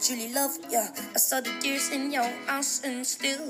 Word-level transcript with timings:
truly 0.00 0.32
love 0.32 0.58
ya. 0.70 0.82
I 1.14 1.18
saw 1.18 1.40
the 1.40 1.50
tears 1.60 1.90
in 1.90 2.12
your 2.12 2.26
eyes 2.48 2.82
and 2.84 3.04
still. 3.04 3.40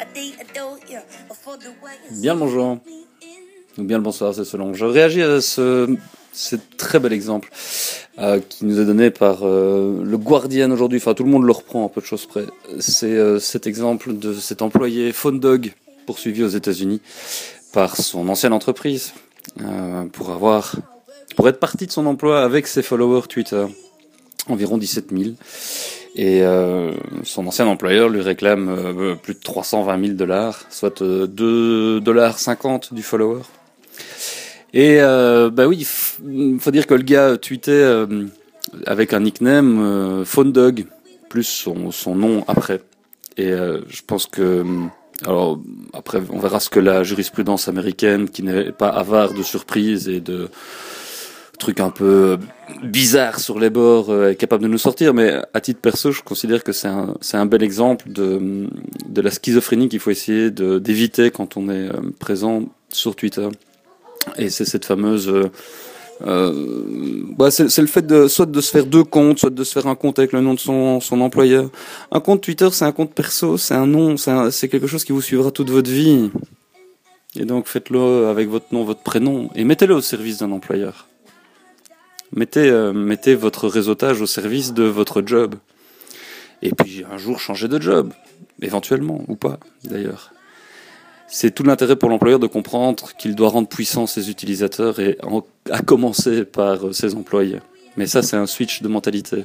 I 0.00 0.04
day 0.14 0.34
adore 0.40 0.78
ya. 0.88 1.00
For 1.34 1.56
the 1.58 1.72
way 1.82 1.92
you 2.10 2.20
Bien 2.20 2.34
le 2.34 2.40
bonjour. 2.40 2.78
Ou 3.78 3.82
bien 3.82 3.98
le 3.98 4.02
bonsoir, 4.02 4.34
c'est 4.34 4.44
selon. 4.44 4.74
Je 4.74 4.84
réagis 4.84 5.22
à 5.22 5.40
ce, 5.40 5.96
ce 6.32 6.56
très 6.76 6.98
bel 6.98 7.12
exemple 7.12 7.50
euh, 8.18 8.40
qui 8.40 8.64
nous 8.64 8.80
est 8.80 8.84
donné 8.84 9.10
par 9.10 9.40
euh, 9.42 10.02
le 10.02 10.18
Guardian 10.18 10.70
aujourd'hui. 10.70 10.98
Enfin, 10.98 11.14
tout 11.14 11.24
le 11.24 11.30
monde 11.30 11.44
le 11.44 11.52
reprend 11.52 11.84
un 11.84 11.88
peu 11.88 12.00
de 12.00 12.06
choses 12.06 12.26
près. 12.26 12.44
C'est 12.78 13.06
euh, 13.06 13.38
cet 13.38 13.66
exemple 13.66 14.16
de 14.16 14.34
cet 14.34 14.62
employé 14.62 15.12
Phone 15.12 15.40
Dog 15.40 15.72
poursuivi 16.06 16.42
aux 16.42 16.48
États-Unis 16.48 17.00
par 17.72 17.96
son 17.96 18.28
ancienne 18.28 18.52
entreprise 18.52 19.12
pour 20.12 20.30
avoir 20.30 20.74
pour 21.36 21.48
être 21.48 21.60
parti 21.60 21.86
de 21.86 21.92
son 21.92 22.06
emploi 22.06 22.42
avec 22.42 22.66
ses 22.66 22.82
followers 22.82 23.28
Twitter, 23.28 23.64
environ 24.50 24.78
17 24.78 25.10
000. 25.16 25.34
Et 26.16 26.42
euh, 26.42 26.92
son 27.22 27.46
ancien 27.46 27.66
employeur 27.66 28.08
lui 28.08 28.20
réclame 28.20 28.68
euh, 28.68 29.14
plus 29.14 29.34
de 29.34 29.40
320 29.40 30.04
000 30.06 30.16
dollars, 30.16 30.60
soit 30.70 31.02
euh, 31.02 31.26
2 31.26 32.00
dollars 32.00 32.38
50 32.38 32.94
du 32.94 33.02
follower. 33.02 33.42
Et 34.72 35.00
euh, 35.00 35.50
bah 35.50 35.66
oui, 35.66 35.84
faut 35.84 36.70
dire 36.70 36.86
que 36.86 36.94
le 36.94 37.02
gars 37.02 37.36
tweetait 37.36 37.84
avec 38.86 39.12
un 39.12 39.20
nickname 39.20 40.24
Phone 40.24 40.52
Dog 40.52 40.86
plus 41.28 41.44
son, 41.44 41.90
son 41.90 42.14
nom 42.14 42.44
après. 42.46 42.80
Et 43.36 43.50
je 43.50 44.02
pense 44.06 44.26
que 44.26 44.64
alors 45.24 45.60
après 45.92 46.20
on 46.30 46.38
verra 46.38 46.60
ce 46.60 46.70
que 46.70 46.78
la 46.78 47.02
jurisprudence 47.02 47.66
américaine 47.66 48.28
qui 48.28 48.44
n'est 48.44 48.70
pas 48.70 48.88
avare 48.88 49.34
de 49.34 49.42
surprises 49.42 50.08
et 50.08 50.20
de 50.20 50.48
trucs 51.60 51.80
un 51.80 51.90
peu 51.90 52.38
bizarres 52.82 53.38
sur 53.38 53.60
les 53.60 53.70
bords 53.70 54.10
euh, 54.10 54.34
capable 54.34 54.62
de 54.64 54.68
nous 54.68 54.78
sortir 54.78 55.14
mais 55.14 55.34
à 55.54 55.60
titre 55.60 55.80
perso 55.80 56.10
je 56.10 56.22
considère 56.22 56.64
que 56.64 56.72
c'est 56.72 56.88
un 56.88 57.14
un 57.32 57.46
bel 57.46 57.62
exemple 57.62 58.10
de 58.10 58.68
de 59.08 59.20
la 59.20 59.30
schizophrénie 59.30 59.88
qu'il 59.88 60.00
faut 60.00 60.10
essayer 60.10 60.50
d'éviter 60.50 61.30
quand 61.30 61.56
on 61.56 61.68
est 61.68 61.88
euh, 61.88 62.00
présent 62.18 62.64
sur 62.88 63.14
Twitter 63.14 63.48
et 64.36 64.50
c'est 64.50 64.64
cette 64.64 64.84
fameuse 64.84 65.28
euh, 65.28 65.50
euh, 66.26 67.22
bah 67.38 67.50
c'est 67.50 67.78
le 67.78 67.86
fait 67.86 68.06
de 68.06 68.28
soit 68.28 68.46
de 68.46 68.60
se 68.60 68.70
faire 68.70 68.84
deux 68.84 69.04
comptes, 69.04 69.38
soit 69.38 69.50
de 69.50 69.64
se 69.64 69.72
faire 69.72 69.86
un 69.86 69.94
compte 69.94 70.18
avec 70.18 70.32
le 70.32 70.40
nom 70.40 70.54
de 70.54 70.58
son, 70.58 71.00
son 71.00 71.20
employeur. 71.20 71.70
Un 72.12 72.20
compte 72.20 72.42
Twitter, 72.42 72.68
c'est 72.72 72.84
un 72.84 72.92
compte 72.92 73.14
perso, 73.14 73.56
c'est 73.56 73.74
un 73.74 73.86
nom, 73.86 74.16
c'est 74.16 74.68
quelque 74.68 74.86
chose 74.86 75.04
qui 75.04 75.12
vous 75.12 75.22
suivra 75.22 75.50
toute 75.50 75.70
votre 75.70 75.90
vie. 75.90 76.30
Et 77.36 77.44
donc 77.44 77.68
faites-le 77.68 78.26
avec 78.26 78.48
votre 78.48 78.66
nom, 78.72 78.84
votre 78.84 79.02
prénom, 79.02 79.50
et 79.54 79.64
mettez-le 79.64 79.94
au 79.94 80.00
service 80.00 80.38
d'un 80.38 80.52
employeur. 80.52 81.06
Mettez, 82.32 82.70
euh, 82.70 82.92
mettez 82.92 83.34
votre 83.34 83.68
réseautage 83.68 84.20
au 84.20 84.26
service 84.26 84.72
de 84.72 84.84
votre 84.84 85.22
job. 85.24 85.56
Et 86.62 86.70
puis 86.70 87.04
un 87.10 87.16
jour 87.16 87.40
changer 87.40 87.68
de 87.68 87.80
job, 87.80 88.12
éventuellement, 88.62 89.24
ou 89.28 89.36
pas 89.36 89.58
d'ailleurs. 89.84 90.32
C'est 91.32 91.52
tout 91.52 91.62
l'intérêt 91.62 91.94
pour 91.94 92.08
l'employeur 92.08 92.40
de 92.40 92.48
comprendre 92.48 93.12
qu'il 93.16 93.36
doit 93.36 93.50
rendre 93.50 93.68
puissant 93.68 94.06
ses 94.06 94.30
utilisateurs 94.30 94.98
et 94.98 95.16
à 95.70 95.80
commencer 95.80 96.44
par 96.44 96.88
euh, 96.88 96.92
ses 96.92 97.14
employés. 97.14 97.60
Mais 97.96 98.06
ça, 98.06 98.22
c'est 98.22 98.36
un 98.36 98.46
switch 98.46 98.82
de 98.82 98.88
mentalité. 98.88 99.44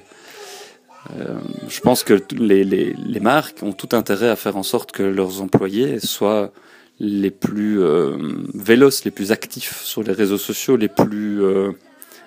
Euh, 1.16 1.38
je 1.70 1.80
pense 1.82 2.04
que 2.04 2.20
les, 2.32 3.20
marques 3.20 3.62
ont 3.62 3.72
tout 3.72 3.90
intérêt 3.92 4.30
à 4.30 4.36
faire 4.36 4.58
en 4.58 4.64
sorte 4.64 4.92
que 4.92 5.04
leurs 5.04 5.42
employés 5.42 6.00
soient 6.00 6.52
les 7.00 7.30
plus 7.30 7.80
euh, 7.80 8.18
véloces, 8.56 9.06
les 9.06 9.12
plus 9.12 9.32
actifs 9.32 9.82
sur 9.84 10.02
les 10.02 10.14
réseaux 10.14 10.40
sociaux, 10.40 10.78
les 10.78 10.88
plus 10.88 11.44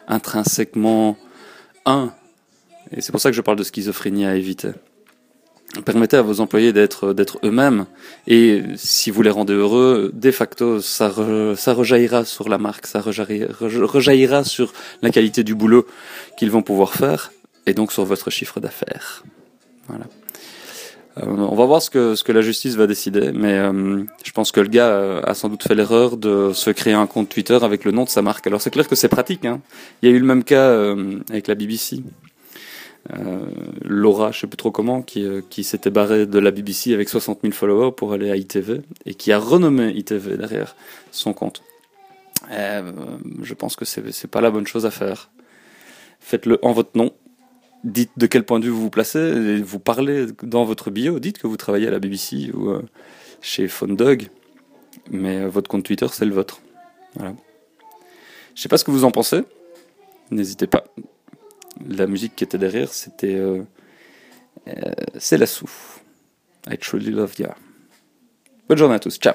intrinsèquement 0.08 1.16
un. 1.86 2.12
Et 2.90 3.00
c'est 3.00 3.12
pour 3.12 3.20
ça 3.20 3.30
que 3.30 3.36
je 3.36 3.42
parle 3.42 3.58
de 3.58 3.64
schizophrénie 3.64 4.26
à 4.26 4.34
éviter. 4.34 4.70
Permettez 5.84 6.16
à 6.16 6.22
vos 6.22 6.40
employés 6.40 6.72
d'être 6.72 7.12
d'être 7.12 7.38
eux-mêmes 7.44 7.84
et 8.26 8.62
si 8.76 9.10
vous 9.10 9.20
les 9.20 9.28
rendez 9.28 9.52
heureux, 9.52 10.10
de 10.14 10.30
facto, 10.30 10.80
ça, 10.80 11.12
ça 11.56 11.74
rejaillira 11.74 12.24
sur 12.24 12.48
la 12.48 12.56
marque, 12.56 12.86
ça 12.86 13.02
rejaillira, 13.02 13.52
re- 13.52 13.82
rejaillira 13.84 14.44
sur 14.44 14.72
la 15.02 15.10
qualité 15.10 15.44
du 15.44 15.54
boulot 15.54 15.86
qu'ils 16.38 16.50
vont 16.50 16.62
pouvoir 16.62 16.94
faire 16.94 17.32
et 17.66 17.74
donc 17.74 17.92
sur 17.92 18.06
votre 18.06 18.30
chiffre 18.30 18.60
d'affaires. 18.60 19.22
Voilà. 19.88 20.06
Euh, 21.22 21.26
on 21.26 21.54
va 21.54 21.64
voir 21.64 21.82
ce 21.82 21.90
que, 21.90 22.14
ce 22.14 22.24
que 22.24 22.32
la 22.32 22.40
justice 22.40 22.76
va 22.76 22.86
décider, 22.86 23.32
mais 23.32 23.54
euh, 23.54 24.04
je 24.24 24.32
pense 24.32 24.52
que 24.52 24.60
le 24.60 24.68
gars 24.68 24.88
euh, 24.88 25.20
a 25.24 25.34
sans 25.34 25.48
doute 25.48 25.62
fait 25.62 25.74
l'erreur 25.74 26.16
de 26.16 26.52
se 26.52 26.70
créer 26.70 26.92
un 26.92 27.06
compte 27.06 27.28
Twitter 27.28 27.58
avec 27.60 27.84
le 27.84 27.92
nom 27.92 28.04
de 28.04 28.08
sa 28.08 28.22
marque. 28.22 28.46
Alors 28.46 28.60
c'est 28.60 28.70
clair 28.70 28.86
que 28.86 28.96
c'est 28.96 29.08
pratique. 29.08 29.44
Hein. 29.44 29.60
Il 30.02 30.08
y 30.08 30.12
a 30.12 30.14
eu 30.14 30.18
le 30.18 30.26
même 30.26 30.44
cas 30.44 30.94
avec 31.30 31.46
la 31.46 31.54
BBC. 31.54 32.02
Laura, 33.82 34.32
je 34.32 34.40
sais 34.40 34.46
plus 34.46 34.58
trop 34.58 34.70
comment, 34.70 35.00
qui, 35.02 35.64
s'était 35.64 35.90
barrée 35.90 36.26
de 36.26 36.38
la 36.38 36.50
BBC 36.50 36.92
avec 36.92 37.08
60 37.08 37.40
000 37.42 37.54
followers 37.54 37.92
pour 37.92 38.12
aller 38.12 38.30
à 38.30 38.36
ITV 38.36 38.82
et 39.06 39.14
qui 39.14 39.32
a 39.32 39.38
renommé 39.38 39.90
ITV 39.92 40.36
derrière 40.36 40.76
son 41.10 41.32
compte. 41.32 41.62
Je 42.50 43.54
pense 43.54 43.76
que 43.76 43.84
c'est 43.86 44.30
pas 44.30 44.40
la 44.40 44.50
bonne 44.50 44.66
chose 44.66 44.84
à 44.84 44.90
faire. 44.90 45.30
Faites-le 46.20 46.58
en 46.62 46.72
votre 46.72 46.90
nom. 46.96 47.12
Dites 47.84 48.10
de 48.16 48.26
quel 48.26 48.44
point 48.44 48.58
de 48.58 48.64
vue 48.64 48.70
vous 48.70 48.82
vous 48.82 48.90
placez. 48.90 49.18
et 49.18 49.62
vous 49.62 49.78
parlez 49.78 50.26
dans 50.42 50.64
votre 50.64 50.90
bio. 50.90 51.18
Dites 51.20 51.38
que 51.38 51.46
vous 51.46 51.56
travaillez 51.56 51.86
à 51.86 51.90
la 51.90 52.00
BBC 52.00 52.50
ou 52.52 52.70
euh, 52.70 52.82
chez 53.40 53.68
Phonedog. 53.68 54.28
Mais 55.10 55.38
euh, 55.38 55.48
votre 55.48 55.68
compte 55.70 55.84
Twitter, 55.84 56.06
c'est 56.10 56.24
le 56.24 56.34
vôtre. 56.34 56.60
Voilà. 57.14 57.34
Je 58.54 58.62
sais 58.62 58.68
pas 58.68 58.78
ce 58.78 58.84
que 58.84 58.90
vous 58.90 59.04
en 59.04 59.10
pensez. 59.10 59.42
N'hésitez 60.30 60.66
pas. 60.66 60.84
La 61.86 62.06
musique 62.06 62.34
qui 62.34 62.44
était 62.44 62.58
derrière, 62.58 62.92
c'était 62.92 63.36
euh, 63.36 63.62
euh, 64.66 64.72
C'est 65.16 65.38
la 65.38 65.46
souffle. 65.46 66.00
I 66.68 66.76
truly 66.76 67.10
love 67.10 67.34
ya. 67.38 67.54
Bonne 68.68 68.78
journée 68.78 68.96
à 68.96 68.98
tous. 68.98 69.16
Ciao. 69.18 69.34